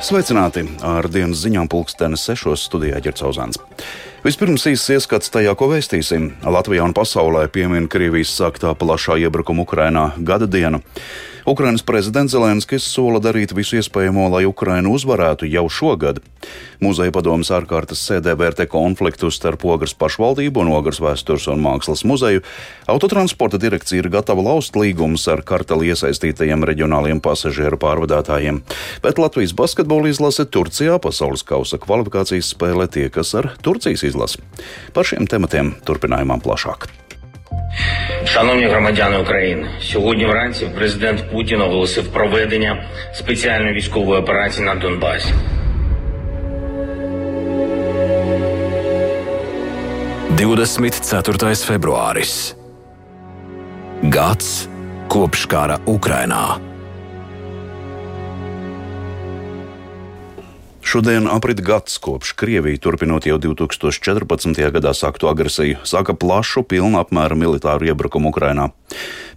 Sveicināti! 0.00 0.62
Ar 0.80 1.04
dienas 1.12 1.42
ziņām 1.44 1.66
pulkstenes 1.68 2.22
sešos 2.24 2.62
studijā 2.70 3.02
ģercauzāns. 3.04 3.58
Vispirms 4.24 4.64
īsts 4.70 4.94
ieskats 4.94 5.28
tajā, 5.34 5.52
ko 5.52 5.68
vēstīsim. 5.74 6.30
Latvijā 6.40 6.86
un 6.88 6.94
pasaulē 6.96 7.42
piemin 7.52 7.88
Krievijas 7.92 8.32
sāktā 8.32 8.72
plašā 8.80 9.18
iebrukuma 9.20 9.66
Ukrainā 9.66 10.06
gada 10.24 10.48
dienu. 10.48 10.80
Ukrainas 11.50 11.82
prezidents 11.82 12.30
Zelenskis 12.30 12.84
sola 12.86 13.18
darīt 13.18 13.50
visu 13.58 13.74
iespējamo, 13.80 14.28
lai 14.30 14.44
Ukraina 14.46 14.86
uzvarētu 14.94 15.48
jau 15.50 15.64
šogad. 15.66 16.20
Muzeja 16.78 17.10
padomas 17.10 17.50
ārkārtas 17.50 18.04
sēdē 18.06 18.36
vērtē 18.38 18.68
konfliktu 18.70 19.32
starp 19.34 19.64
Ogres 19.66 19.96
pašvaldību 19.98 20.62
un 20.62 20.70
Ogres 20.76 21.02
vēstures 21.02 21.48
un 21.50 21.58
mākslas 21.64 22.04
muzeju. 22.06 22.44
Autotransporta 22.86 23.58
direkcija 23.58 24.04
ir 24.04 24.10
gatava 24.14 24.46
laust 24.46 24.78
līgumus 24.78 25.26
ar 25.32 25.42
karteli 25.42 25.90
iesaistītajiem 25.90 26.62
reģionāliem 26.70 27.18
pasažieru 27.24 27.82
pārvadātājiem. 27.82 28.62
Bet 29.02 29.18
Latvijas 29.18 29.56
basketbola 29.58 30.14
izlase 30.14 30.46
Turcijā 30.46 31.02
pasaules 31.02 31.42
kausa 31.42 31.82
kvalifikācijas 31.82 32.54
spēlē 32.54 32.86
tiekas 32.94 33.34
ar 33.34 33.56
Turcijas 33.58 34.06
izlasi. 34.06 34.38
Par 34.94 35.02
šiem 35.02 35.26
tematiem 35.26 35.74
turpinājumā 35.82 36.38
plašāk. 36.46 36.86
Шановні 38.24 38.66
громадяни 38.66 39.18
України, 39.18 39.68
сьогодні 39.80 40.26
вранці 40.26 40.66
президент 40.76 41.30
Путін 41.30 41.60
оголосив 41.60 42.12
проведення 42.12 42.82
спеціальної 43.12 43.74
військової 43.74 44.20
операції 44.20 44.66
на 44.66 44.74
Донбасі. 44.74 45.34
Divdesmit 50.40 50.94
ceturtais 51.10 51.60
februāris. 51.70 52.54
Gads 54.02 54.48
kopš 55.08 55.44
kara 55.52 55.76
Ukrainā. 55.84 56.69
Šodien 60.90 61.28
aprit 61.30 61.60
gads 61.62 62.00
kopš 62.02 62.32
Krievija, 62.34 62.80
turpinot 62.82 63.22
jau 63.28 63.36
2014. 63.38 64.58
gadā 64.74 64.90
sāktu 64.90 65.28
agresiju, 65.30 65.84
sāka 65.86 66.16
plašu, 66.18 66.64
pilnu 66.66 66.98
apmēru 66.98 67.38
militāru 67.38 67.86
iebrukumu 67.92 68.32
Ukrainā. 68.34 68.72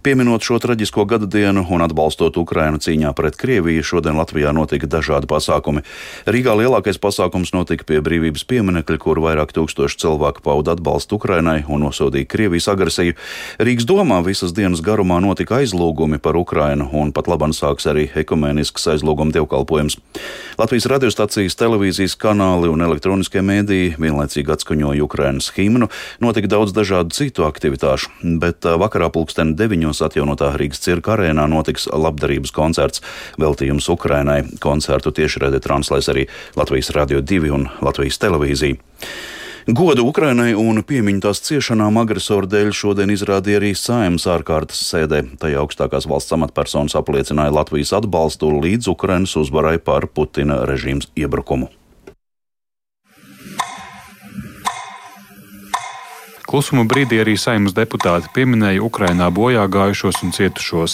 Pieminot 0.04 0.44
šo 0.44 0.58
traģisko 0.60 1.06
gada 1.08 1.24
dienu 1.24 1.62
un 1.72 1.80
atbalstot 1.80 2.36
Ukrainu 2.36 2.76
cīņā 2.76 3.14
pret 3.16 3.38
Krieviju, 3.40 3.80
šodien 3.80 4.18
Latvijā 4.20 4.50
notika 4.52 4.84
dažādi 4.84 5.24
pasākumi. 5.30 5.80
Rīgā 6.28 6.52
lielākais 6.60 6.98
pasākums 7.00 7.54
notika 7.56 7.86
pie 7.88 8.02
brīvības 8.04 8.44
pieminekļa, 8.44 8.98
kur 9.00 9.22
vairāk 9.24 9.54
tūkstoši 9.56 10.02
cilvēku 10.02 10.44
pauda 10.44 10.74
atbalstu 10.76 11.16
Ukrainai 11.16 11.62
un 11.72 11.86
nosodīja 11.86 12.28
Krievijas 12.28 12.68
agresiju. 12.68 13.16
Rīgas 13.56 13.88
domā 13.88 14.18
visas 14.26 14.52
dienas 14.52 14.82
garumā 14.84 15.22
notika 15.24 15.62
aizlūgumi 15.62 16.20
par 16.20 16.36
Ukrainu, 16.36 16.90
un 16.92 17.14
pat 17.16 17.30
labam 17.32 17.56
sāks 17.56 17.88
arī 17.88 18.04
ekumēnisks 18.12 18.84
aizlūguma 18.92 19.32
dievkalpojums. 19.32 19.96
Latvijas 20.60 20.90
radiostacijas, 20.92 21.56
televīzijas 21.56 22.18
kanāli 22.20 22.68
un 22.68 22.84
elektroniskie 22.84 23.40
mēdīji 23.40 23.96
vienlaicīgi 23.96 24.52
atskaņoja 24.52 25.08
Ukrainas 25.08 25.48
himnu, 25.56 25.88
notika 26.20 26.52
daudz 26.58 26.76
dažādu 26.76 27.16
citu 27.16 27.48
aktivitāšu, 27.48 28.12
bet 28.40 28.68
vakarā 28.68 29.08
pulksten 29.08 29.43
deviņos 29.58 29.94
Rīgas 29.94 30.08
atjaunotā 30.08 30.56
Rīgas 30.58 30.82
cirka 30.82 31.14
arēnā 31.14 31.46
notiks 31.50 31.86
labdarības 31.92 32.52
koncerts 32.54 33.02
veltījums 33.38 33.88
Ukrainai. 33.88 34.42
Koncertu 34.60 35.12
tiešraidē 35.12 35.60
translēs 35.60 36.08
arī 36.08 36.26
Latvijas 36.56 36.90
Radio 36.96 37.20
2 37.20 37.52
un 37.54 37.68
Latvijas 37.82 38.18
televīzija. 38.18 38.80
Godu 39.64 40.04
Ukrainai 40.04 40.52
un 40.52 40.82
piemiņu 40.84 41.22
tās 41.24 41.40
ciešanām 41.40 41.96
agresoru 42.02 42.44
dēļ 42.52 42.72
šodien 42.76 43.12
izrādīja 43.14 43.62
arī 43.62 43.70
saimnes 43.72 44.26
ārkārtas 44.28 44.82
sēdē. 44.90 45.22
Tajā 45.40 45.62
augstākās 45.62 46.04
valsts 46.04 46.36
amatpersonas 46.36 46.98
apliecināja 47.00 47.54
Latvijas 47.54 47.94
atbalstu 47.96 48.52
līdz 48.60 48.92
Ukrainas 48.92 49.36
uzvarai 49.40 49.78
par 49.80 50.04
Putina 50.12 50.66
režīmas 50.68 51.08
iebrukumu. 51.16 51.70
Klusuma 56.54 56.84
brīdī 56.86 57.16
arī 57.18 57.32
saimnes 57.34 57.72
deputāti 57.74 58.28
pieminēja 58.30 58.78
Ukrainā 58.86 59.26
bojā 59.34 59.64
gājušos 59.66 60.20
un 60.22 60.30
cietušos. 60.36 60.92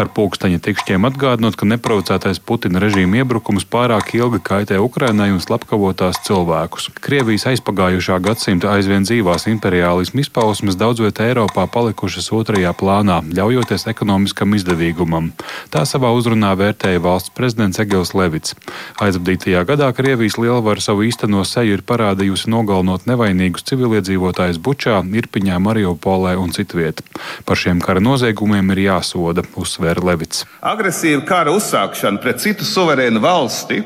Ar 0.00 0.08
pulksteņa 0.16 0.62
tikšķiem 0.64 1.04
atgādinot, 1.04 1.58
ka 1.60 1.68
neprovocētais 1.68 2.40
Putina 2.40 2.80
režīma 2.80 3.18
iebrukums 3.20 3.66
pārāk 3.68 4.14
ilgi 4.16 4.40
kaitē 4.40 4.78
Ukrainai 4.80 5.26
un 5.34 5.42
slepkavo 5.44 5.90
tās 5.92 6.22
cilvēkus. 6.24 6.88
Krievijas 7.04 7.44
aizpagājušā 7.50 8.16
gadsimta 8.24 8.70
aizvien 8.72 9.04
dzīvās 9.04 9.44
imperiālismu 9.52 10.24
izpausmes 10.24 10.80
daudz 10.80 11.04
vietā 11.04 11.28
Eiropā 11.28 11.66
palikušas 11.68 12.30
otrajā 12.32 12.72
plānā, 12.72 13.20
ļaujoties 13.28 13.84
ekonomiskam 13.92 14.56
izdevīgumam. 14.56 15.34
Tā 15.68 15.84
savā 15.84 16.14
uzrunā 16.16 16.54
vērtēja 16.56 17.04
valsts 17.04 17.34
prezidents 17.36 17.82
Egils 17.84 18.14
Levits. 18.16 18.56
Aizvadītajā 19.04 19.66
gadā 19.68 19.92
Krievijas 19.92 20.40
lielvara 20.40 20.80
savu 20.80 21.04
īsteno 21.04 21.44
seju 21.44 21.76
ir 21.76 21.84
parādījusi 21.84 22.48
nogalinot 22.56 23.04
nevainīgus 23.04 23.68
civiliedzīvotājus 23.68 24.64
Bučā, 24.64 24.93
Bučā, 24.94 25.18
Irpiņā, 25.18 25.58
Mariupolē 25.58 26.36
un 26.38 26.52
citviet. 26.52 27.02
Par 27.44 27.56
šiem 27.56 27.80
kara 27.80 28.00
noziegumiem 28.00 28.70
ir 28.72 28.90
jāsoda, 28.90 29.42
uzsvēra 29.56 30.02
Levits. 30.04 30.44
Agresīva 30.62 31.24
kara 31.26 31.50
uzsākšana 31.50 32.20
pret 32.22 32.40
citu 32.40 32.64
suverēnu 32.64 33.20
valsti 33.20 33.82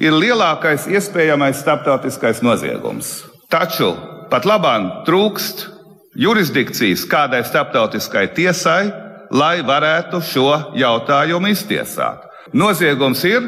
ir 0.00 0.12
lielākais 0.12 0.86
iespējamais 0.86 1.58
starptautiskais 1.62 2.42
noziegums. 2.42 3.24
Taču 3.50 3.94
pat 4.30 4.46
labāk 4.46 5.04
trūkst 5.06 5.66
jurisdikcijas 6.14 7.04
kādai 7.08 7.42
starptautiskai 7.44 8.28
tiesai, 8.34 8.92
lai 9.32 9.62
varētu 9.64 10.20
šo 10.22 10.74
jautājumu 10.76 11.50
iztiesāt. 11.50 12.28
Noziegums 12.52 13.24
ir, 13.24 13.42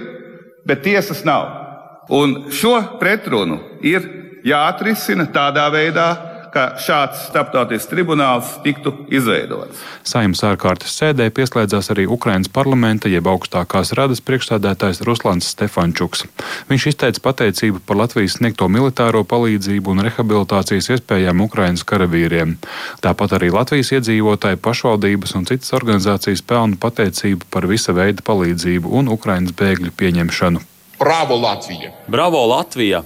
bet 0.66 0.82
tiesas 0.82 1.24
nav. 1.24 1.62
Un 2.08 2.50
šo 2.52 2.98
pretrunu 3.00 3.60
ir 3.84 4.04
jāatrisina 4.44 5.26
tādā 5.32 5.70
veidā, 5.72 6.33
ka 6.54 6.64
šāds 6.80 7.26
starptautisks 7.28 7.90
tribunāls 7.90 8.54
tiktu 8.64 8.92
izveidots. 9.12 9.80
Saimnes 10.06 10.42
ārkārtas 10.46 10.94
sēdē 10.94 11.26
pieslēdzās 11.34 11.90
arī 11.94 12.06
Ukrainas 12.10 12.50
parlamenta 12.52 13.10
jeb 13.10 13.26
augstākās 13.30 13.92
radas 13.98 14.22
priekšstādātājs 14.24 15.02
Ruslans 15.06 15.50
Stefančuks. 15.54 16.24
Viņš 16.70 16.88
izteica 16.92 17.24
pateicību 17.24 17.82
par 17.86 17.98
Latvijas 18.04 18.38
sniegto 18.38 18.68
militāro 18.70 19.24
palīdzību 19.28 19.94
un 19.94 20.04
rehabilitācijas 20.06 20.90
iespējām 20.96 21.42
Ukrainas 21.44 21.86
karavīriem. 21.88 22.56
Tāpat 23.04 23.38
arī 23.38 23.50
Latvijas 23.54 23.92
iedzīvotāji, 23.98 24.62
pašvaldības 24.64 25.34
un 25.38 25.48
citas 25.50 25.74
organizācijas 25.76 26.44
pelna 26.46 26.78
pateicību 26.80 27.50
par 27.50 27.66
visa 27.70 27.96
veida 27.96 28.22
palīdzību 28.26 28.94
un 29.00 29.10
Ukrainas 29.12 29.56
bēgļu 29.58 29.94
pieņemšanu. 29.98 30.62
Bravo 31.00 31.40
Latvija! 31.42 31.90
Bravo 32.08 32.46
Latvija! 32.46 33.02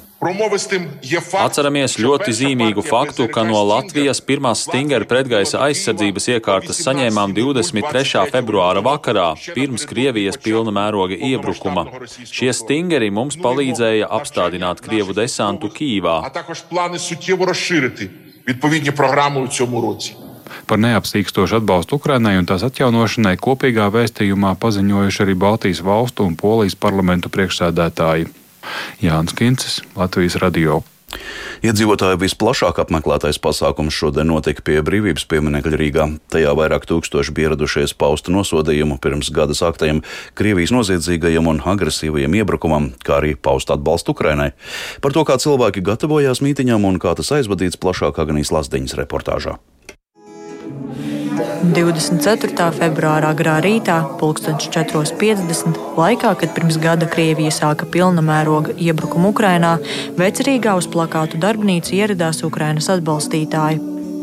Atceramies 1.43 1.97
ļoti 1.99 2.31
zīmīgu 2.37 2.83
faktu, 2.85 3.27
ka 3.27 3.43
no 3.47 3.59
Latvijas 3.67 4.21
pirmās 4.23 4.63
Stingera 4.67 5.07
pretgaisa 5.09 5.59
aizsardzības 5.67 6.29
iekārtas 6.37 6.79
saņēmām 6.85 7.35
23. 7.35 8.23
februāra 8.31 8.83
vakarā, 8.85 9.27
pirms 9.57 9.83
Krievijas 9.89 10.39
pilna 10.39 10.71
mēroga 10.75 11.19
iebrukuma. 11.31 11.85
Šie 12.23 12.53
Stingeri 12.55 13.11
mums 13.11 13.39
palīdzēja 13.39 14.07
apstādināt 14.19 14.83
Krievu 14.85 15.15
desantu 15.17 15.71
Kīvā. 15.73 16.19
Відповідні 18.47 18.91
програми 18.91 19.41
у 19.41 19.47
цьому 19.47 19.81
році. 19.81 20.15
Par 20.67 20.79
neapsīkstošu 20.79 21.59
atbalstu 21.59 21.97
Ukrainai 21.99 22.37
un 22.39 22.47
tās 22.47 22.63
atjaunošanai 22.67 23.35
kopīgā 23.41 23.89
vēstījumā 23.91 24.53
paziņojuši 24.61 25.23
arī 25.25 25.35
Baltijas 25.35 25.81
valstu 25.83 26.27
un 26.27 26.37
Polijas 26.39 26.77
parlamentu 26.79 27.31
priekšsēdētāji. 27.33 28.29
Jānis 29.02 29.36
Kincis, 29.38 29.82
Latvijas 29.96 30.38
radio. 30.42 30.82
Iedzīvotāju 31.64 32.20
visplašāk 32.20 32.78
apmeklētais 32.82 33.40
pasākums 33.42 33.96
šodien 33.96 34.28
notika 34.28 34.62
pie 34.62 34.76
brīvības 34.84 35.24
pieminiekļa 35.30 35.78
Rīgā. 35.80 36.04
Tajā 36.30 36.52
vairāk 36.58 36.84
tūkstoši 36.90 37.34
ieradušies 37.44 37.96
paustu 37.98 38.34
nosodījumu 38.34 38.98
pirms 39.02 39.32
gada 39.34 39.56
sāktajam 39.56 40.02
Krievijas 40.38 40.74
noziedzīgajam 40.76 41.48
un 41.50 41.62
agresīvajam 41.72 42.36
iebrukumam, 42.42 42.92
kā 43.02 43.18
arī 43.22 43.34
paust 43.34 43.72
atbalstu 43.74 44.14
Ukrainai. 44.14 44.52
Par 45.02 45.16
to, 45.16 45.24
kā 45.24 45.40
cilvēki 45.40 45.82
gatavojās 45.88 46.44
mītiņām 46.44 46.86
un 46.92 47.00
kā 47.02 47.16
tas 47.18 47.32
aizvadīts 47.40 47.80
plašāk 47.80 48.20
Agnijas 48.22 48.54
Lasdiņas 48.54 48.98
reportāžā. 49.00 49.58
24. 51.68 52.70
februārā 52.78 53.32
agrā 53.34 53.58
rītā, 53.60 53.98
4.50. 54.20 55.76
laikā, 55.98 56.30
kad 56.40 56.54
pirms 56.56 56.78
gada 56.80 57.08
Krievija 57.10 57.52
sāka 57.52 57.84
pilna 57.84 58.24
mēroga 58.24 58.72
iebrukumu 58.72 59.34
Ukrainā, 59.34 59.74
Vecerīgā 60.16 60.76
uz 60.80 60.88
plakātu 60.88 61.40
darbnīcu 61.42 61.92
ieradās 61.98 62.40
Ukrainas 62.46 62.88
atbalstītāji. 62.94 63.82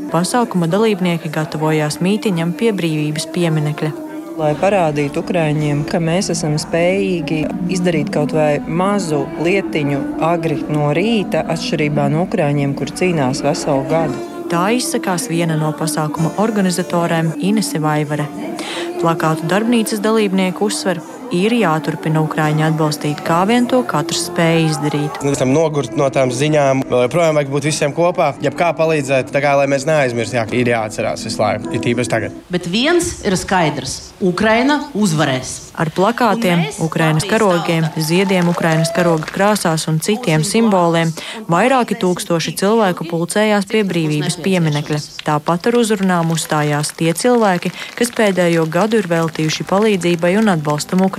Pasākuma 0.09 0.69
dalībnieki 0.71 1.30
gatavojās 1.38 2.00
mītiņam 2.01 2.56
pie 2.57 2.74
brīvības 2.74 3.30
pieminekļa. 3.36 3.94
Lai 4.41 4.51
parādītu 4.59 5.21
Ukrāņiem, 5.21 5.86
ka 5.88 6.01
mēs 6.03 6.33
esam 6.33 6.57
spējīgi 6.59 7.44
izdarīt 7.71 8.09
kaut 8.15 8.33
vai 8.36 8.57
mazu 8.68 9.21
lietiņu 9.45 10.01
agri 10.33 10.63
no 10.68 10.89
rīta, 10.98 11.45
atšķirībā 11.56 12.09
no 12.12 12.25
Ukrāņiem, 12.25 12.74
kur 12.80 12.91
cīnās 12.91 13.45
veselu 13.45 13.86
gadu. 13.91 14.34
Tā 14.45 14.68
izsakās 14.77 15.25
viena 15.25 15.56
no 15.57 15.71
pasākuma 15.74 16.36
organizatoriem 16.44 17.31
Inese 17.47 17.80
Vaivare. 17.81 18.27
Plakātu 19.01 19.47
darbnīcas 19.50 20.03
dalībnieku 20.06 20.68
uzsver, 20.69 21.01
ir 21.33 21.54
jāturpina 21.56 22.22
Ukraiņu 22.25 22.66
atbalstīt, 22.68 23.22
kā 23.25 23.42
vien 23.50 23.68
to 23.69 23.81
katrs 23.88 24.27
spēj 24.30 24.66
izdarīt. 24.69 25.19
Mēs 25.25 25.38
esam 25.38 25.54
nogurti 25.56 25.98
no 26.00 26.10
tām 26.13 26.33
ziņām, 26.33 26.86
vēl 26.89 27.06
joprojām 27.07 27.39
vajag 27.39 27.51
būt 27.54 27.68
visiem 27.69 27.95
kopā. 27.95 28.33
Ja 28.44 28.51
kā 28.56 28.72
palīdzēt, 28.77 29.31
tā 29.33 29.42
kā 29.44 29.56
lai 29.60 29.68
mēs 29.72 29.88
neaizmirstam, 29.89 30.42
jā, 30.42 30.45
ir 30.62 30.72
jāatcerās 30.74 31.25
visu 31.25 31.42
laiku, 31.42 31.72
ir 31.75 31.83
tīpaši 31.86 32.12
tagad. 32.12 32.36
Bet 32.54 32.69
viens 32.72 33.12
ir 33.25 33.38
skaidrs- 33.39 33.95
Ukraina 34.31 34.80
uzvarēs. 34.94 35.72
Ar 35.75 35.89
plakātiem, 35.92 36.62
Ukraiņas 36.80 37.25
karogiem, 37.27 37.89
ziediem 37.98 38.48
Ukraiņas 38.48 38.94
karoga 38.95 39.27
krāsās 39.27 39.88
un 39.92 40.00
citiem 40.00 40.44
simboliem 40.48 41.12
vairāki 41.51 41.98
tūkstoši 42.00 42.56
cilvēku 42.62 43.10
pulcējās 43.10 43.68
pie 43.68 43.83
brīvības 43.83 44.39
pieminekļa. 44.45 45.00
Tāpat 45.25 45.68
ar 45.68 45.80
uzrunām 45.81 46.31
uzstājās 46.31 46.94
tie 46.95 47.12
cilvēki, 47.12 47.74
kas 48.00 48.13
pēdējo 48.16 48.63
gadu 48.72 49.01
ir 49.01 49.07
veltījuši 49.12 49.68
palīdzībai 49.68 50.38
un 50.39 50.54
atbalstam 50.56 51.01
Ukrainai. 51.01 51.14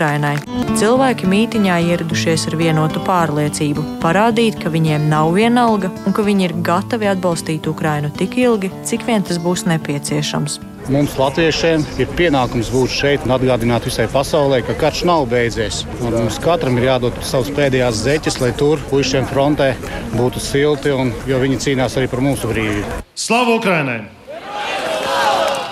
Cilvēki 0.76 1.28
mītiņā 1.30 1.76
ieradušies 1.88 2.46
ar 2.50 2.56
vienotu 2.60 3.00
pārliecību, 3.06 3.84
parādīt, 4.02 4.58
ka 4.60 4.68
viņiem 4.72 5.08
nav 5.08 5.30
vienalga 5.32 5.88
un 6.04 6.12
ka 6.16 6.24
viņi 6.26 6.50
ir 6.50 6.54
gatavi 6.66 7.08
atbalstīt 7.08 7.68
Ukrainu 7.70 8.10
tik 8.12 8.36
ilgi, 8.42 8.68
cik 8.84 9.06
vien 9.08 9.24
tas 9.24 9.40
būs 9.40 9.64
nepieciešams. 9.70 10.58
Mums, 10.92 11.16
latviešiem, 11.18 11.82
ir 11.98 12.10
pienākums 12.14 12.68
būt 12.70 12.92
šeit 12.94 13.24
un 13.26 13.32
atgādināt 13.34 13.88
visai 13.88 14.04
pasaulē, 14.12 14.60
ka 14.68 14.76
karš 14.78 15.00
nav 15.08 15.24
beidzies. 15.32 15.80
Un 15.98 16.14
mums 16.14 16.36
katram 16.44 16.76
ir 16.78 16.86
jādod 16.92 17.16
savas 17.26 17.48
pēdējās 17.56 18.04
zeķes, 18.04 18.36
lai 18.44 18.52
tur 18.60 18.82
puišiem 18.92 19.26
frontē 19.32 19.72
būtu 20.12 20.44
silti, 20.44 20.92
un, 20.94 21.10
jo 21.26 21.40
viņi 21.42 21.58
cīnās 21.64 21.96
arī 21.98 22.12
par 22.12 22.22
mūsu 22.22 22.52
brīvību. 22.52 23.00
Slavu 23.18 23.56
Ukrainai! 23.58 24.04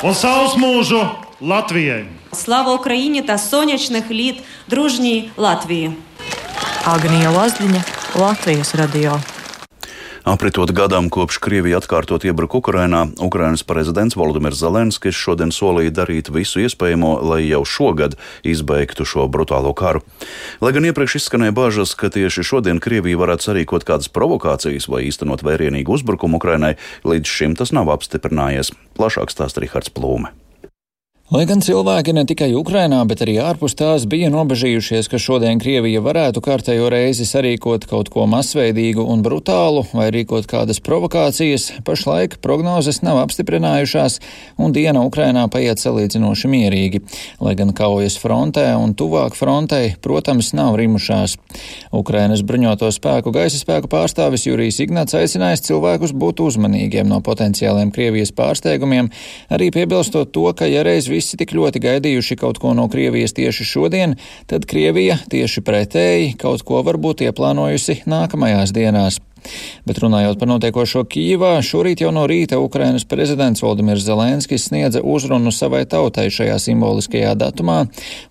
Un 0.04 0.16
savus 0.18 0.58
mūžu 0.60 0.98
Latvijai! 1.40 2.04
Slava 2.36 2.76
Ukraiņai, 2.78 3.24
tās 3.26 3.48
soņečnih 3.50 4.10
līt, 4.14 4.42
družņī 4.70 5.16
Latvija! 5.40 5.94
Agnija 6.84 7.30
Lazdiņa, 7.32 7.80
Latvijas 8.20 8.74
radio. 8.78 9.16
Apritot 10.24 10.70
gadam, 10.72 11.10
kopš 11.12 11.36
Krievija 11.42 11.82
atkārtot 11.82 12.24
iebruka 12.24 12.56
Ukrainā, 12.56 13.02
Ukrainas 13.20 13.60
prezidents 13.66 14.16
Volodimirs 14.16 14.56
Zelenskis 14.62 15.18
šodien 15.18 15.50
solīja 15.52 15.92
darīt 15.98 16.30
visu 16.32 16.62
iespējamo, 16.62 17.10
lai 17.28 17.42
jau 17.44 17.60
šogad 17.68 18.16
izbeigtu 18.40 19.04
šo 19.04 19.26
brutālo 19.28 19.74
karu. 19.76 20.00
Lai 20.64 20.72
gan 20.76 20.86
iepriekš 20.88 21.18
izskanēja 21.20 21.56
bažas, 21.56 21.92
ka 21.98 22.08
tieši 22.14 22.46
šodien 22.46 22.80
Krievija 22.80 23.20
varētu 23.20 23.50
sarīkot 23.50 23.84
kādas 23.84 24.08
provokācijas 24.08 24.88
vai 24.88 25.02
īstenot 25.10 25.44
vērienīgu 25.44 25.98
uzbrukumu 25.98 26.40
Ukrainai, 26.40 26.76
līdz 27.04 27.36
šim 27.36 27.58
tas 27.60 27.74
nav 27.76 27.92
apstiprinājies. 27.92 28.72
Plašāk 28.96 29.34
stāsta 29.34 29.60
Rihards 29.60 29.92
Plūms. 29.92 30.43
Lai 31.34 31.48
gan 31.50 31.58
cilvēki 31.58 32.12
ne 32.14 32.22
tikai 32.30 32.52
Ukrainā, 32.54 33.00
bet 33.10 33.24
arī 33.24 33.32
ārpus 33.42 33.72
tās 33.74 34.04
bija 34.06 34.28
nobežījušies, 34.30 35.08
ka 35.10 35.18
šodien 35.18 35.58
Krievija 35.58 35.98
varētu 35.98 36.38
kārtējo 36.44 36.86
reizi 36.92 37.24
sarīkot 37.26 37.88
kaut 37.90 38.06
ko 38.14 38.28
masveidīgu 38.30 39.02
un 39.02 39.24
brutālu 39.24 39.82
vai 39.90 40.12
rīkot 40.14 40.46
kādas 40.46 40.78
provokācijas, 40.86 41.80
pašlaik 41.88 42.36
prognozes 42.38 43.00
nav 43.02 43.18
apstiprinājušās 43.24 44.20
un 44.62 44.76
diena 44.76 45.02
Ukrainā 45.02 45.48
paiet 45.50 45.82
salīdzinoši 45.82 46.50
mierīgi, 46.52 47.00
lai 47.42 47.56
gan 47.58 47.74
kaujas 47.74 48.14
frontē 48.22 48.68
un 48.78 48.94
tuvāk 48.94 49.34
frontei, 49.34 49.96
protams, 50.06 50.52
nav 50.54 50.78
rimušās. 50.78 51.34
Ukrainas 51.90 52.46
bruņoto 52.46 52.92
spēku 52.94 53.34
gaisa 53.34 53.58
spēku 53.58 53.90
pārstāvis 53.90 54.46
Jurijs 54.46 54.78
Ignats 54.86 55.18
aicinājis 55.18 55.66
cilvēkus 55.66 56.14
būt 56.14 56.46
uzmanīgiem 56.46 57.10
no 57.10 57.18
potenciāliem 57.26 57.90
Krievijas 57.90 58.30
pārsteigumiem, 58.38 59.10
arī 59.50 59.72
piebilstot 59.74 60.30
to, 60.30 60.46
ka 60.54 60.70
ja 60.70 60.86
reiz 60.86 61.10
visi 61.23 61.37
tik 61.39 61.53
ļoti 61.55 61.79
gaidījuši 61.79 62.35
kaut 62.41 62.59
ko 62.59 62.73
no 62.75 62.89
Krievijas 62.91 63.37
tieši 63.37 63.63
šodien, 63.63 64.17
tad 64.51 64.67
Krievija 64.67 65.15
tieši 65.31 65.63
pretēji 65.63 66.35
kaut 66.41 66.65
ko 66.67 66.83
varbūt 66.83 67.23
ieplānojusi 67.29 68.01
nākamajās 68.09 68.75
dienās. 68.75 69.21
Bet 69.87 70.01
runājot 70.03 70.39
par 70.39 70.49
notiekošo 70.51 71.05
Kīvā, 71.07 71.53
šorīt 71.63 72.03
jau 72.03 72.11
no 72.11 72.25
rīta 72.27 72.59
Ukrainas 72.59 73.05
prezidents 73.07 73.63
Valdimirs 73.63 74.03
Zelenskis 74.03 74.67
sniedza 74.67 74.99
uzrunu 74.99 75.53
savai 75.55 75.85
tautai 75.89 76.27
šajā 76.33 76.57
simboliskajā 76.59 77.35
datumā, 77.39 77.85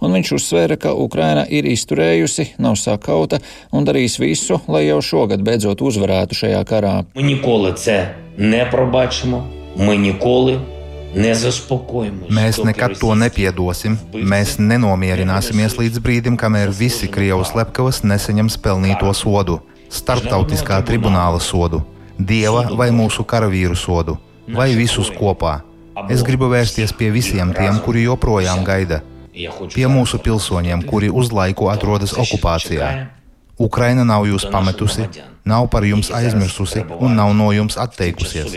un 0.05 0.17
viņš 0.19 0.35
uzsvēra, 0.37 0.77
ka 0.77 0.93
Ukraina 0.93 1.47
ir 1.49 1.65
izturējusi, 1.71 2.51
nav 2.61 2.77
sakauta 2.77 3.41
un 3.73 3.89
darīs 3.89 4.19
visu, 4.21 4.61
lai 4.69 4.85
jau 4.89 5.01
šogad 5.01 5.45
beidzot 5.47 5.81
uzvarētu 5.81 6.43
šajā 6.45 6.65
karā. 6.69 6.97
Ми 7.15 7.23
ніколи 7.23 7.73
це 7.73 8.15
не 8.39 8.65
пробачимо. 8.65 9.45
Ми 9.77 9.97
ніколи 9.97 10.61
Mēs 11.14 12.58
nekad 12.66 12.96
to 12.98 13.14
nepiedosim. 13.18 13.98
Mēs 14.14 14.56
nenomierināsimies 14.58 15.78
līdz 15.78 16.02
brīdim, 16.04 16.38
kamēr 16.40 16.74
visi 16.74 17.10
Krievijas 17.12 17.54
slepkavas 17.54 18.02
nesaņems 18.08 18.58
pelnīto 18.64 19.14
sodu, 19.18 19.60
starptautiskā 19.94 20.82
tribunāla 20.88 21.42
sodu, 21.44 21.84
dieva 22.18 22.66
vai 22.74 22.90
mūsu 22.96 23.26
karavīru 23.30 23.78
sodu, 23.78 24.18
vai 24.50 24.72
visus 24.78 25.12
kopā. 25.14 25.60
Es 26.10 26.26
gribu 26.26 26.50
vērsties 26.50 26.96
pie 26.98 27.12
visiem 27.14 27.54
tiem, 27.54 27.78
kuri 27.86 28.08
joprojām 28.08 28.64
gaida, 28.66 29.04
pie 29.74 29.86
mūsu 29.90 30.18
pilsoņiem, 30.18 30.88
kuri 30.90 31.14
uz 31.14 31.30
laiku 31.34 31.70
atrodas 31.70 32.18
okupācijā. 32.18 32.90
Ukraina 33.60 34.04
nav 34.04 34.26
jūs 34.26 34.48
pametusi, 34.50 35.06
nav 35.46 35.68
par 35.70 35.86
jums 35.86 36.10
aizmirsusi 36.10 36.82
un 37.00 37.14
nav 37.20 37.34
no 37.38 37.52
jums 37.54 37.78
atteikusies. 37.78 38.56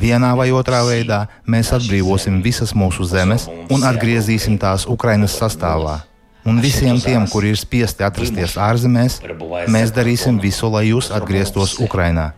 Vienā 0.00 0.32
vai 0.38 0.52
otrā 0.54 0.84
veidā 0.86 1.24
mēs 1.46 1.72
atbrīvosim 1.74 2.38
visas 2.44 2.74
mūsu 2.74 3.08
zemes 3.10 3.48
un 3.70 3.82
atgriezīsim 3.82 4.58
tās 4.62 4.86
Ukrainas 4.86 5.34
sastāvā. 5.40 6.00
Un 6.46 6.60
visiem 6.62 7.00
tiem, 7.02 7.26
kuri 7.26 7.50
ir 7.50 7.58
spiesti 7.58 8.06
atrasties 8.06 8.54
ārzemēs, 8.54 9.18
mēs 9.66 9.90
darīsim 9.90 10.38
visu, 10.38 10.70
lai 10.70 10.86
jūs 10.92 11.10
atgrieztos 11.10 11.74
Ukrainā 11.82 12.30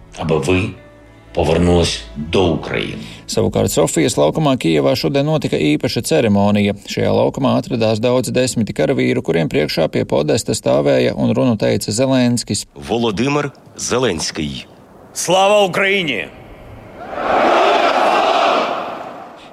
Повернулась 1.38 2.04
до 2.16 2.52
України. 2.52 3.04
Savukārt 3.28 3.72
Sofijas 3.74 4.14
laukumā 4.20 4.54
Kijevā 4.62 4.94
šodien 5.00 5.26
notika 5.26 5.58
īpaša 5.58 6.04
ceremonija. 6.06 6.76
Šajā 6.86 7.14
laukumā 7.16 7.56
atradās 7.58 8.02
daudz 8.04 8.30
desmiti 8.36 8.76
karavīru, 8.78 9.24
kuriem 9.26 9.50
priekšā 9.50 9.88
pie 9.90 10.04
podesta 10.06 10.54
stāvēja 10.54 11.16
un 11.18 11.34
runu 11.34 11.58
teica 11.58 11.90
Zelenskis. 11.96 12.68
Volodimir 12.76 13.50
Zelenskij. 13.80 14.68
Slava 15.18 15.64
Ukraiņai! 15.66 16.44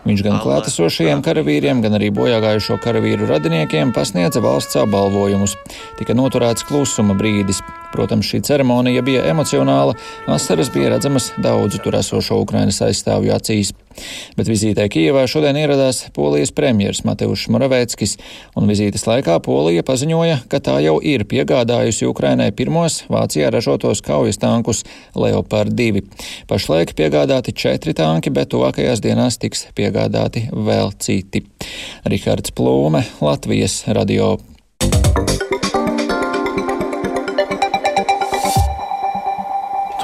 Viņš 0.00 0.22
gan 0.25 0.38
klātesošajiem 0.40 1.20
karavīriem, 1.22 1.82
gan 1.84 1.94
arī 1.99 2.08
bojāgājušo 2.17 2.78
karavīru 2.82 3.28
radiniekiem 3.28 3.93
pasniedza 3.93 4.40
valsts 4.43 4.78
apbalvojumus. 4.81 5.58
Tika 6.00 6.17
noturēts 6.17 6.65
klusuma 6.67 7.15
brīdis. 7.19 7.60
Protams, 7.95 8.28
šī 8.28 8.42
ceremonija 8.44 9.02
bija 9.06 9.23
emocionāla, 9.31 9.94
asaras 10.28 10.68
bija 10.73 10.90
redzamas 10.92 11.30
daudzu 11.40 11.80
tur 11.80 11.95
esošo 11.95 12.42
Ukrainas 12.44 12.81
aizstāvju 12.83 13.31
acīs. 13.31 13.71
Bet 14.35 14.49
vizītē 14.52 14.90
Kijevā 14.92 15.21
šodien 15.31 15.56
ieradās 15.56 16.02
Polijas 16.16 16.52
premjeras 16.52 17.06
Mateušs 17.07 17.47
Moravēckis, 17.56 18.18
un 18.59 18.68
vizītes 18.68 19.06
laikā 19.07 19.37
Polija 19.45 19.85
paziņoja, 19.87 20.42
ka 20.52 20.59
tā 20.59 20.75
jau 20.83 20.97
ir 20.99 21.23
piegādājusi 21.31 22.09
Ukrainai 22.09 22.49
pirmos 22.52 23.06
Vācijā 23.07 23.47
ražotos 23.56 24.04
kaujas 24.04 24.42
tankus 24.44 24.83
Leopard 25.16 25.71
2. 25.80 26.04
Pašlaik 26.52 26.92
piegādāti 26.99 27.56
četri 27.56 27.95
tanki, 27.95 28.33
bet 28.35 28.52
tuvākajās 28.52 29.04
dienās 29.06 29.40
tiks 29.40 29.69
piegādāti 29.78 30.49
vēl 30.52 30.92
citi. 30.99 31.45
Rihards 32.04 32.52
Plūme, 32.52 33.06
Latvijas 33.23 33.85
radio. 33.87 34.35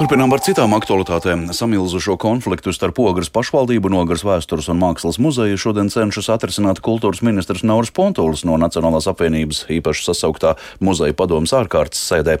Turpinām 0.02 0.32
ar 0.34 0.40
citām 0.42 0.72
aktualitātēm. 0.74 1.44
Samilzušo 1.54 2.16
konfliktu 2.18 2.72
starp 2.74 2.96
Ogres 2.98 3.28
pašvaldību, 3.30 3.86
Nogras 3.92 4.24
vēstures 4.26 4.66
un 4.72 4.80
mākslas 4.80 5.20
muzeju 5.22 5.60
šodien 5.62 5.92
cenšas 5.94 6.26
atrisināt 6.34 6.80
kultūras 6.82 7.20
ministrs 7.22 7.62
Nauris 7.62 7.92
Pontulis 7.94 8.42
no 8.42 8.56
Nacionālās 8.58 9.06
apvienības 9.12 9.60
īpaši 9.70 10.08
sasauktā 10.08 10.56
muzeja 10.82 11.14
padomas 11.14 11.54
ārkārtas 11.54 12.02
sēdē. 12.02 12.40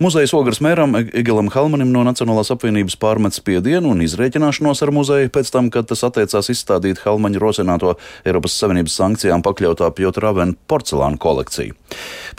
Muzejas 0.00 0.32
Ogres 0.38 0.62
mēram 0.64 0.96
Egilam 1.02 1.52
Halmanim 1.52 1.92
no 1.92 2.06
Nacionālās 2.08 2.48
apvienības 2.56 2.96
pārmet 3.04 3.36
spiedienu 3.36 3.92
un 3.92 4.00
izrēķināšanos 4.08 4.80
ar 4.80 4.94
muzeju 4.96 5.34
pēc 5.36 5.52
tam, 5.52 5.68
kad 5.68 5.92
tas 5.92 6.06
atteicās 6.08 6.48
izstādīt 6.56 7.04
Halmaņa 7.04 7.44
rosināto 7.44 7.92
Eiropas 8.24 8.56
Savienības 8.56 8.96
sankcijām 9.02 9.44
pakļautā 9.44 9.92
Pjotra 10.00 10.30
Ravena 10.30 10.56
porcelāna 10.64 11.20
kolekciju. 11.20 11.76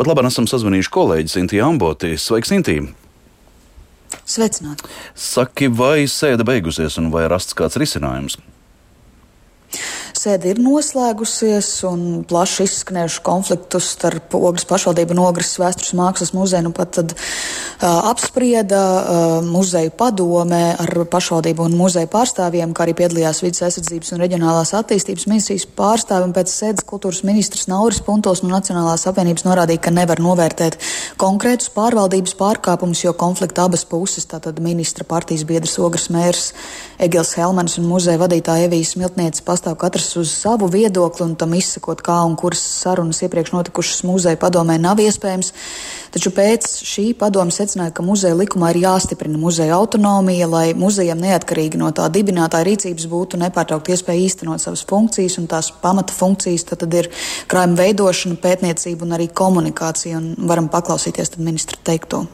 Pat 0.02 0.10
labāk 0.10 0.34
esam 0.34 0.50
sazvanījuši 0.50 0.94
kolēģi 0.98 1.38
Sintīnu 1.38 1.70
Amboti. 1.76 2.16
Sveiks, 2.18 2.56
Sintīna! 2.56 3.03
Sveicināti! 4.24 4.88
Saki, 5.20 5.68
vai 5.68 6.06
sēde 6.08 6.46
beigusies 6.48 6.96
un 7.02 7.12
vai 7.14 7.26
rasts 7.32 7.56
kāds 7.58 7.80
risinājums? 7.82 8.40
Sēde 10.14 10.54
ir 10.54 10.60
noslēgusies 10.64 11.68
un 11.90 12.04
plaši 12.30 12.68
izskanējuši 12.68 13.24
konfliktus 13.26 13.90
starp 13.96 14.36
Ogres 14.38 14.68
pašvaldību 14.70 15.16
un 15.16 15.24
Ogres 15.26 15.56
vēstures 15.60 15.96
mākslas 15.98 16.32
muzeju. 16.38 16.70
Nu 16.70 16.72
pat 16.78 17.02
apsprieda 17.82 18.82
muzeju 19.46 19.92
padomē 19.98 20.76
ar 20.80 20.92
pašvaldību 21.10 21.66
un 21.68 21.78
muzeju 21.78 22.10
pārstāvjiem, 22.12 22.74
kā 22.76 22.86
arī 22.86 22.96
piedalījās 22.98 23.42
vidas 23.44 23.66
aizsardzības 23.68 24.14
un 24.14 24.24
reģionālās 24.24 24.74
attīstības 24.78 25.28
ministrijas 25.32 25.68
pārstāvi. 25.78 26.32
Pēc 26.34 26.54
sēdes 26.54 26.88
kultūras 26.88 27.24
ministrs 27.28 27.68
Nauris 27.72 28.02
Puntos 28.06 28.44
no 28.44 28.52
Nacionālās 28.54 29.08
apvienības 29.10 29.46
norādīja, 29.48 29.84
ka 29.88 29.94
nevar 29.96 30.22
novērtēt 30.24 30.78
konkrētus 31.22 31.72
pārvaldības 31.76 32.38
pārkāpumus, 32.40 33.04
jo 33.06 33.14
konflikta 33.18 33.68
abas 33.68 33.86
puses, 33.90 34.28
tātad 34.30 34.62
ministra 34.64 35.08
partijas 35.08 35.46
biedrs 35.50 35.80
Ogres 35.80 36.10
mērs 36.14 36.52
Egils 37.04 37.34
Helmans 37.36 37.78
un 37.82 37.88
muzeja 37.90 38.22
vadītāja 38.22 38.70
Evijas 38.70 38.96
Miltnieca 39.00 39.44
pastāv 39.46 39.76
katrs 39.82 40.14
uz 40.20 40.32
savu 40.32 40.70
viedokli 40.72 41.26
un 41.26 41.36
tam 41.40 41.56
izsakot, 41.58 42.02
kā 42.06 42.20
un 42.28 42.38
kuras 42.40 42.62
sarunas 42.62 43.22
iepriekš 43.26 43.54
notikušas 43.56 44.04
muzeja 44.08 44.40
padomē 44.40 44.78
nav 44.82 45.02
iespējams. 45.04 45.52
Taču 46.14 46.32
pēc 46.36 46.68
šī 46.86 47.06
padoma 47.18 47.52
secināja, 47.64 47.94
ka 47.96 48.04
muzeja 48.06 48.36
likumā 48.38 48.74
ir 48.74 48.82
jāstiprina 48.84 49.40
muzeja 49.40 49.78
autonomija, 49.78 50.48
lai 50.52 50.66
muzejam 50.78 51.22
neatkarīgi 51.24 51.80
no 51.80 51.92
tā 51.96 52.10
dibinātāja 52.14 52.68
rīcības 52.68 53.08
būtu 53.12 53.40
nepārtraukti 53.42 53.96
iespēja 53.96 54.28
īstenot 54.28 54.64
savas 54.64 54.86
funkcijas, 54.90 55.40
un 55.42 55.50
tās 55.52 55.72
pamata 55.84 56.16
funkcijas 56.16 56.68
tad, 56.70 56.84
tad 56.84 57.00
ir 57.00 57.12
krājuma 57.52 57.80
veidošana, 57.80 58.40
pētniecība 58.44 59.08
un 59.08 59.18
arī 59.18 59.30
komunikācija, 59.34 60.20
un 60.20 60.48
varam 60.50 60.70
paklausīties 60.74 61.38
ministra 61.40 61.80
teikto. 61.84 62.26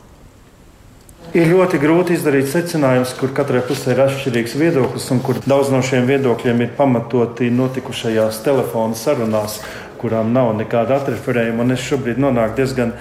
Ir 1.30 1.46
ļoti 1.46 1.78
grūti 1.78 2.16
izdarīt 2.18 2.48
secinājumus, 2.50 3.12
kur 3.20 3.30
katrai 3.38 3.60
pusē 3.62 3.92
ir 3.94 4.00
atšķirīgs 4.02 4.56
viedoklis, 4.58 5.04
un 5.14 5.20
kur 5.22 5.38
daudz 5.46 5.70
no 5.70 5.84
šiem 5.86 6.08
viedokļiem 6.10 6.64
ir 6.66 6.72
pamatoti 6.74 7.52
notikušajās 7.54 8.40
telefona 8.48 8.98
sarunās, 8.98 9.60
kurām 10.00 10.34
nav 10.34 10.54
nekāda 10.58 11.00
atreferējuma. 11.00 11.68
Es 11.76 11.86
šobrīd 11.88 12.22
nonāku 12.22 12.58
diezgan, 12.60 12.94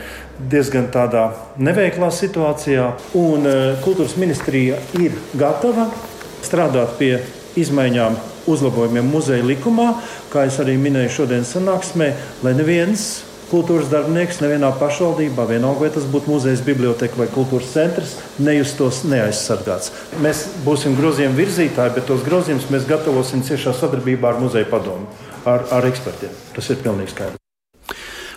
diezgan 0.50 0.90
tādā 0.94 1.28
neveiklā 1.62 2.10
situācijā, 2.14 2.90
un 3.18 3.48
uh, 3.48 3.60
kultūras 3.84 4.18
ministrija 4.20 4.80
ir 4.98 5.16
gatava 5.38 5.88
strādāt 6.44 6.98
pie 6.98 7.14
izmaiņām, 7.58 8.18
uzlabojumiem 8.48 9.08
muzeja 9.12 9.44
likumā, 9.44 9.92
kā 10.32 10.46
es 10.48 10.58
arī 10.62 10.78
minēju 10.80 11.16
šodienas 11.20 11.56
sanāksmē, 11.56 12.12
lai 12.46 12.54
neviens 12.56 13.08
kultūras 13.48 13.88
darbinieks 13.88 14.42
nevienā 14.42 14.70
pašvaldībā, 14.76 15.46
vienalga 15.48 15.86
vai 15.86 15.90
tas 15.94 16.06
būtu 16.08 16.30
muzejs, 16.32 16.62
biblioteka 16.66 17.16
vai 17.16 17.28
kultūras 17.32 17.70
centrs, 17.72 18.14
nejustos 18.44 19.02
neaizsargāts. 19.08 19.92
Mēs 20.24 20.44
būsim 20.66 20.96
grozījuma 20.98 21.36
virzītāji, 21.38 21.94
bet 21.96 22.08
tos 22.10 22.24
grozījumus 22.26 22.68
mēs 22.72 22.84
gatavosim 22.88 23.44
ciešā 23.48 23.72
sadarbībā 23.78 24.34
ar 24.34 24.42
muzeja 24.42 24.68
padomu, 24.68 25.08
ar, 25.48 25.68
ar 25.78 25.90
ekspertiem. 25.90 26.34
Tas 26.54 26.72
ir 26.72 26.82
pilnīgi 26.84 27.14
skaidrs. 27.14 27.37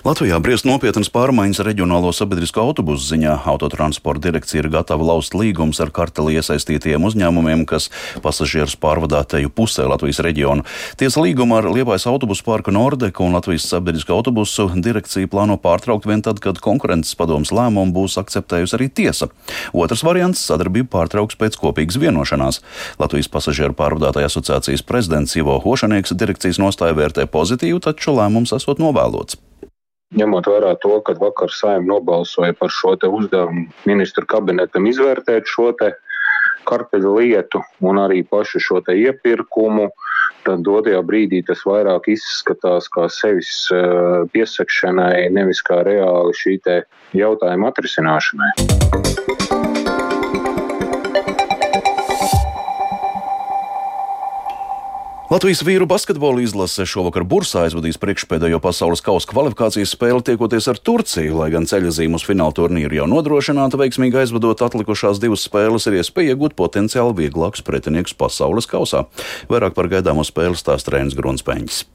Latvijā 0.02 0.40
briest 0.42 0.66
nopietnas 0.66 1.12
pārmaiņas 1.14 1.60
reģionālo 1.62 2.10
sabiedrisko 2.10 2.64
autobusu 2.66 3.04
ziņā. 3.12 3.36
Autotransporta 3.52 4.24
direkcija 4.24 4.64
ir 4.64 4.70
gatava 4.74 5.06
laust 5.06 5.36
līgumus 5.38 5.78
ar 5.84 5.92
karteli 5.94 6.40
iesaistītiem 6.40 7.04
uzņēmumiem, 7.06 7.68
kas 7.70 7.92
pasažierus 8.24 8.74
pārvadā 8.82 9.20
teju 9.30 9.52
pusē 9.54 9.86
Latvijas 9.86 10.24
reģionu. 10.26 10.66
Tiesa 10.98 11.22
līgumu 11.22 11.60
ar 11.60 11.68
Liepājas 11.70 12.08
autobusu 12.10 12.42
parku 12.48 12.74
Nordeku 12.74 13.28
un 13.28 13.38
Latvijas 13.38 13.68
sabiedrisko 13.70 14.18
autobusu 14.18 14.72
direkcija 14.74 15.30
plāno 15.30 15.60
pārtraukt 15.62 16.10
vien 16.10 16.26
tad, 16.26 16.42
kad 16.42 16.58
konkurences 16.66 17.14
padomas 17.22 17.54
lēmumu 17.54 17.94
būs 17.94 18.18
akceptējusi 18.24 18.80
arī 18.80 18.90
tiesa. 18.90 19.30
Otrs 19.70 20.02
variants- 20.02 20.42
sadarbību 20.50 20.90
pārtrauks 20.98 21.38
pēc 21.38 21.60
kopīgas 21.62 22.02
vienošanās. 22.02 22.64
Latvijas 22.98 23.30
pasažieru 23.30 23.78
pārvadātāja 23.78 24.34
asociācijas 24.34 24.82
prezidents 24.82 25.38
Ivo 25.38 25.62
Hošanieks 25.62 26.18
direkcijas 26.18 26.58
nostāju 26.58 26.98
vērtē 26.98 27.30
pozitīvi, 27.30 27.80
taču 27.80 28.18
lēmums 28.18 28.58
esot 28.58 28.82
novēlots. 28.82 29.38
Ņemot 30.12 30.48
vērā 30.52 30.74
to, 30.84 30.98
ka 31.08 31.16
vakar 31.16 31.54
saimē 31.56 31.88
nobalsoja 31.88 32.56
par 32.60 32.72
šo 32.76 32.98
uzdevumu 33.08 33.70
ministru 33.88 34.28
kabinetam 34.28 34.90
izvērtēt 34.90 35.48
šo 35.48 35.70
karteļu 36.68 37.14
lietu 37.18 37.62
un 37.88 38.00
arī 38.02 38.22
pašu 38.28 38.60
šo 38.60 38.82
iepirkumu, 38.92 39.88
tad 40.46 40.66
dotajā 40.68 41.02
brīdī 41.08 41.42
tas 41.48 41.64
vairāk 41.66 42.12
izskatās 42.12 42.90
kā 42.92 43.08
sevis 43.10 43.70
eh, 43.74 44.28
piesakšanai, 44.34 45.30
nevis 45.32 45.64
kā 45.64 45.82
reāli 45.88 46.36
šī 46.44 46.58
jautājuma 47.24 47.72
atrisināšanai. 47.72 49.41
Latvijas 55.32 55.62
vīru 55.64 55.86
basketbola 55.88 56.42
izlase 56.44 56.84
šovakar 56.84 57.24
Bursā 57.24 57.62
aizvadīs 57.64 57.96
priekšpēdējo 58.02 58.58
pasaules 58.60 59.00
kausa 59.00 59.30
kvalifikācijas 59.30 59.94
spēli 59.96 60.26
tiekoties 60.28 60.68
ar 60.68 60.82
Turciju, 60.90 61.38
lai 61.40 61.48
gan 61.54 61.64
ceļazīme 61.72 62.20
uz 62.20 62.26
fināla 62.28 62.52
turnīru 62.58 62.98
jau 62.98 63.06
nodrošināta, 63.08 63.80
veiksmīgi 63.80 64.20
aizvadot 64.26 64.66
atlikušās 64.68 65.24
divas 65.24 65.48
spēles, 65.48 65.88
ir 65.88 66.02
iespēja 66.02 66.36
iegūt 66.36 66.58
potenciāli 66.60 67.16
vieglākus 67.22 67.64
pretiniekus 67.64 68.18
pasaules 68.20 68.68
kausā. 68.68 69.06
Vairāk 69.48 69.80
par 69.80 69.88
gaidāmo 69.96 70.28
spēli 70.28 70.60
stāsta 70.60 70.98
Rēns 70.98 71.16
Grunspēņģis. 71.16 71.86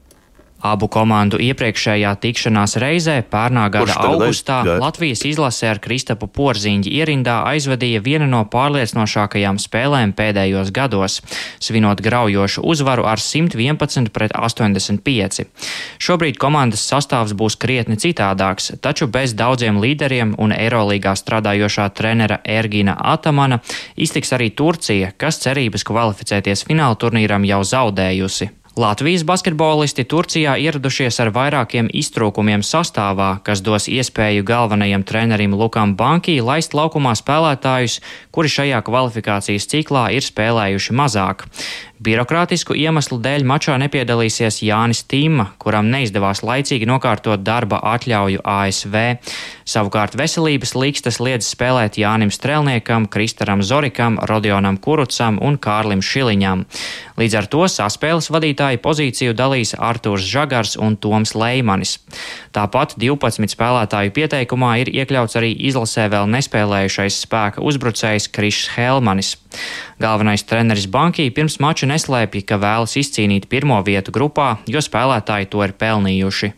Abu 0.65 0.87
komandu 0.89 1.37
iepriekšējā 1.37 2.15
tikšanās 2.17 2.77
reizē 2.81 3.19
pērnā 3.29 3.67
gada 3.69 3.93
augustā 4.07 4.63
gāja? 4.65 4.79
Latvijas 4.81 5.21
izlase 5.29 5.67
ar 5.69 5.77
Kristapu 5.77 6.25
Porziņģi 6.33 6.93
ierindā 6.97 7.35
aizvadīja 7.51 8.01
vienu 8.01 8.25
no 8.31 8.41
pārliecinošākajām 8.49 9.59
spēlēm 9.61 10.15
pēdējos 10.17 10.73
gados, 10.73 11.19
svinot 11.61 12.01
graujošu 12.01 12.65
uzvaru 12.65 13.05
ar 13.05 13.21
111 13.21 14.09
pret 14.09 14.33
85. 14.33 15.45
Šobrīd 16.01 16.41
komandas 16.41 16.87
sastāvs 16.89 17.37
būs 17.37 17.59
krietni 17.61 17.99
citādāks, 18.01 18.73
taču 18.81 19.05
bez 19.05 19.37
daudziem 19.37 19.77
līderiem 19.83 20.33
un 20.41 20.57
Eirolīgā 20.57 21.13
strādājošā 21.21 21.91
trenera 21.93 22.41
Ergina 22.41 22.97
Atamana 22.97 23.61
iztiks 23.95 24.33
arī 24.33 24.49
Turcija, 24.57 25.13
kas 25.17 25.37
cerības 25.45 25.85
kvalificēties 25.85 26.65
fināla 26.65 26.97
turnīram 26.97 27.45
jau 27.45 27.61
zaudējusi. 27.61 28.55
Latvijas 28.77 29.23
basketbolisti 29.25 30.03
Turcijā 30.05 30.51
ieradušies 30.61 31.15
ar 31.23 31.31
vairākiem 31.33 31.87
iztrūkumiem 31.97 32.61
sastāvā, 32.61 33.39
kas 33.41 33.63
dos 33.65 33.87
iespēju 33.89 34.45
galvenajam 34.45 35.01
trenerim 35.01 35.55
Lukam 35.57 35.95
Bankī 35.97 36.35
laist 36.45 36.77
laukumā 36.77 37.15
spēlētājus, 37.17 37.97
kuri 38.29 38.53
šajā 38.53 38.83
kvalifikācijas 38.85 39.65
ciklā 39.71 40.11
ir 40.13 40.21
spēlējuši 40.21 40.93
mazāk. 40.93 41.47
Birokrātisku 41.97 42.75
iemeslu 42.77 43.17
dēļ 43.17 43.41
mačā 43.49 43.73
nepiedalīsies 43.81 44.59
Jānis 44.61 44.99
Tīma, 45.09 45.47
kuram 45.57 45.87
neizdevās 45.89 46.43
laicīgi 46.45 46.85
nokārtot 46.85 47.41
darba 47.41 47.79
atļauju 47.95 48.43
ASV. 48.45 48.97
Savukārt 49.65 50.13
veselības 50.19 50.75
līkstas 50.77 51.17
liedz 51.17 51.49
spēlēt 51.49 51.97
Jānim 51.97 52.29
Strelniekam, 52.29 53.07
Kristaram 53.09 53.63
Zorikam, 53.65 54.19
Rodionam 54.29 54.77
Kurucam 54.77 55.39
un 55.41 55.57
Kārlim 55.57 56.03
Šiliņam. 56.05 56.67
Līdz 57.17 57.39
ar 57.39 57.49
to 57.49 57.65
saspēles 57.65 58.29
vadītāju 58.29 58.77
pozīciju 58.83 59.33
dalīs 59.33 59.73
Artūrs 59.73 60.29
Žagars 60.29 60.77
un 60.77 60.99
Toms 61.01 61.33
Leimanis. 61.33 61.97
Tāpat 62.53 62.93
12 63.01 63.49
spēlētāju 63.57 64.13
pieteikumā 64.13 64.75
ir 64.83 64.93
iekļauts 64.93 65.41
arī 65.41 65.49
izlasē 65.71 66.05
vēl 66.13 66.29
nespēlējušais 66.37 67.17
spēka 67.25 67.65
uzbrucējs 67.65 68.29
Krišs 68.37 68.69
Helmanis. 68.77 69.33
Galvenais 69.97 70.45
treneris 70.45 70.85
Bankī 70.93 71.31
pirms 71.33 71.57
mača 71.57 71.86
neslēpja, 71.87 72.45
ka 72.47 72.59
vēlas 72.61 72.97
izcīnīt 72.99 73.47
pirmo 73.51 73.79
vietu 73.87 74.13
grupā, 74.15 74.57
jo 74.67 74.83
spēlētāji 74.83 75.49
to 75.53 75.63
ir 75.65 75.73
pelnījuši. 75.79 76.53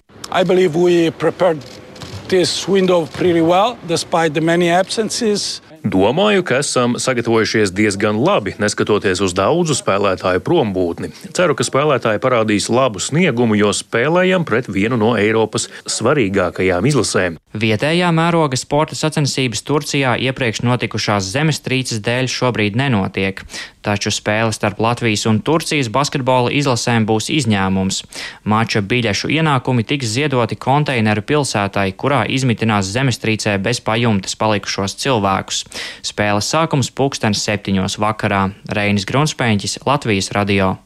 This 2.29 2.67
window 2.67 3.07
pretty 3.07 3.41
well, 3.41 3.75
despite 3.87 4.35
the 4.35 4.41
many 4.41 4.69
absences. 4.69 5.61
Domāju, 5.83 6.43
ka 6.43 6.59
esam 6.59 6.97
sagatavojušies 6.99 7.71
diezgan 7.71 8.17
labi, 8.19 8.51
neskatoties 8.59 9.21
uz 9.23 9.31
daudzu 9.37 9.77
spēlētāju 9.77 10.41
prombūtni. 10.43 11.11
Ceru, 11.35 11.55
ka 11.55 11.63
spēlētāji 11.63 12.19
parādīs 12.19 12.67
labu 12.67 12.99
sniegumu, 12.99 13.55
jo 13.55 13.71
spēlējam 13.75 14.43
pret 14.43 14.67
vienu 14.67 14.99
no 14.99 15.13
Eiropas 15.15 15.69
svarīgākajām 15.87 16.89
izlasēm. 16.89 17.39
Vietējā 17.55 18.11
mēroga 18.13 18.59
sporta 18.59 18.97
sacensības 18.99 19.63
Turcijā 19.65 20.17
iepriekš 20.27 20.61
notikušās 20.67 21.31
zemestrīces 21.31 22.03
dēļ 22.05 22.27
šobrīd 22.29 22.75
nenotiek, 22.77 23.41
taču 23.81 24.11
spēle 24.11 24.51
starp 24.53 24.81
Latvijas 24.83 25.25
un 25.31 25.39
Turcijas 25.41 25.89
basketbola 25.89 26.51
izlasēm 26.53 27.07
būs 27.09 27.31
izņēmums. 27.33 28.03
Mača 28.43 28.83
biļešu 28.83 29.31
ienākumi 29.39 29.87
tiks 29.87 30.11
ziedoti 30.11 30.59
konteineru 30.59 31.23
pilsētai, 31.23 31.87
kurā 31.95 32.25
izmitinās 32.27 32.91
zemestrīcē 32.91 33.55
bez 33.63 33.79
pajumtes 33.81 34.35
palikušos 34.35 34.99
cilvēkus. 34.99 35.68
Spēles 36.05 36.49
sākums 36.51 36.91
pulkstenis 36.91 37.43
septiņos 37.45 37.99
vakarā. 38.01 38.49
Reinis 38.73 39.07
Grunspēņķis, 39.09 39.81
Latvijas 39.87 40.31
radio. 40.35 40.77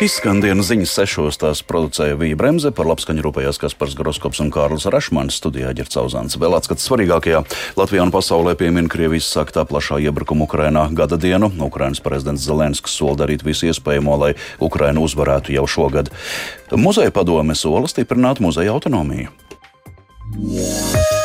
Izskan 0.00 0.38
dienas 0.40 0.70
ziņas 0.70 0.92
sešos, 0.96 1.36
tās 1.42 1.60
producēja 1.68 2.16
Vija 2.16 2.36
Bremse, 2.40 2.70
par 2.72 2.86
labskaņu 2.88 3.20
rūpējās 3.26 3.60
Kaspars 3.60 3.92
Groskops 3.98 4.40
un 4.40 4.48
Kārlis 4.48 4.86
Rašmans, 4.88 5.36
studijā 5.36 5.74
ģērts 5.76 5.98
Cauzāns. 5.98 6.38
Vēl 6.40 6.56
atskats 6.56 6.88
svarīgākajā 6.88 7.42
Latvijā 7.76 8.06
un 8.06 8.14
pasaulē 8.14 8.54
piemin 8.56 8.88
Krievijas 8.88 9.28
sāktā 9.28 9.66
plašā 9.68 10.00
iebrukuma 10.00 10.48
Ukrainā 10.48 10.86
gada 10.96 11.20
dienu. 11.20 11.52
Ukrainas 11.68 12.00
prezidents 12.00 12.48
Zelenskis 12.48 12.96
sola 12.96 13.26
darīt 13.26 13.44
visu 13.44 13.68
iespējamo, 13.68 14.16
lai 14.24 14.32
Ukraina 14.56 15.04
uzvarētu 15.04 15.52
jau 15.58 15.68
šogad. 15.68 16.08
Muzeja 16.72 17.12
padome 17.12 17.52
sola 17.52 17.84
stiprināt 17.92 18.40
muzeja 18.40 18.72
autonomiju. 18.72 19.28
Yeah. 20.30 21.19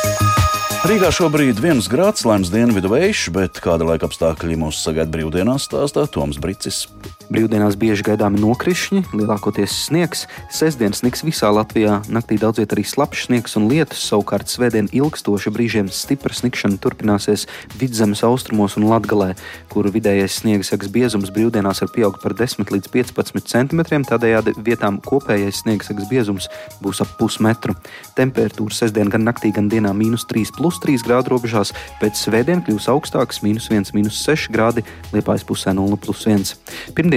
Rīgā 0.86 1.08
šobrīd 1.10 1.56
ir 1.56 1.62
viens 1.64 1.88
grāds, 1.90 2.22
lēns 2.22 2.52
dienvidu 2.52 2.92
vējš, 2.92 3.24
bet 3.34 3.58
kāda 3.64 3.88
laika 3.88 4.06
apstākļi 4.06 4.58
mūs 4.60 4.78
sagaida 4.86 5.10
brīvdienās, 5.10 5.66
stāstā 5.66 6.04
Toms 6.06 6.38
Brīsis. 6.38 6.84
Brīvdienās 7.32 7.74
bieži 7.80 8.04
gaidāmi 8.06 8.38
nokrišņi, 8.42 9.02
lielākoties 9.16 9.72
sniegs. 9.88 10.26
Sestdien 10.52 10.94
sniegs 10.94 11.24
visā 11.26 11.50
Latvijā, 11.50 11.98
naktī 12.12 12.38
daudz 12.38 12.60
vietā 12.60 12.76
arī 12.76 12.84
slapjš 12.86 13.24
sniegs 13.26 13.56
un 13.58 13.66
lietus. 13.72 14.04
Savukārt 14.06 14.52
svētdien 14.52 14.90
ilgstoši 14.94 15.50
brīžiem 15.50 15.90
stipra 15.90 16.36
sniegšana 16.36 16.78
turpināsies 16.78 17.48
vidzemes 17.80 18.22
austrumos 18.22 18.78
un 18.78 18.86
latgalē, 18.92 19.32
kur 19.72 19.90
vidējais 19.90 20.38
sniega 20.42 20.68
seks 20.70 20.92
biezums 20.94 21.34
brīvdienās 21.34 21.82
var 21.82 21.92
pieaugt 21.96 22.22
par 22.22 22.36
10 22.38 22.70
līdz 22.70 22.92
15 22.94 23.50
cm. 23.50 23.84
Tādējādi 24.06 24.54
vietām 24.62 25.00
kopējais 25.02 25.64
sniega 25.64 25.90
seks 25.90 26.06
biezums 26.12 26.46
būs 26.84 27.02
ap 27.02 27.16
pusmetru. 27.18 27.74
Temperatūra 28.14 28.82
sestdien 28.84 29.10
gan 29.10 29.26
naktī, 29.26 29.50
gan 29.50 29.72
dienā- 29.72 29.96
mīnus 30.00 30.28
3 30.30 30.54
plus 30.54 30.76
plus 30.76 30.80
3 30.82 31.04
grādu 31.06 31.30
robežās, 31.36 31.72
pēc 32.00 32.18
svētdienas 32.18 32.66
kļūs 32.66 32.88
augstāks- 32.90 33.42
minus 33.46 33.68
1, 33.70 33.92
minus 33.94 34.18
6 34.18 34.50
grādi, 34.50 34.82
liepājas 35.12 35.44
pusē 35.44 35.74
0, 35.74 35.96
plus 35.96 36.26
1. 36.26 36.54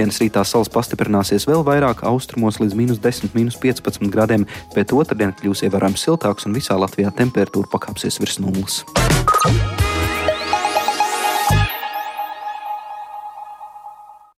Pirmdienas 0.00 0.22
rītā 0.22 0.40
saule 0.48 0.70
pastiprināsies 0.72 1.44
vēl 1.44 1.60
vairāk, 1.60 1.98
austrumos 2.08 2.56
līdz 2.56 2.72
minus 2.78 3.00
10, 3.04 3.34
minus 3.36 3.58
15 3.60 4.08
grādiem, 4.08 4.46
bet 4.72 4.94
otrdien 4.96 5.34
kļūs 5.36 5.66
ievērojami 5.68 6.00
siltāks 6.00 6.48
un 6.48 6.56
visā 6.56 6.78
Latvijā 6.80 7.12
temperatūra 7.20 7.68
pakāpsies 7.68 8.16
virs 8.24 8.40
nulles. 8.40 8.80